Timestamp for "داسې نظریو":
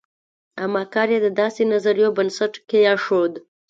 1.39-2.15